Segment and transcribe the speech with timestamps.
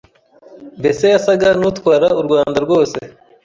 [0.79, 2.97] mbese yasaga n'utwara u Rwanda rwose,